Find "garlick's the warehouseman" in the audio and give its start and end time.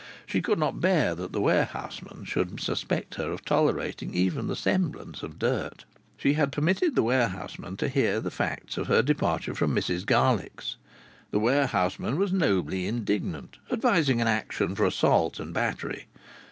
10.07-12.17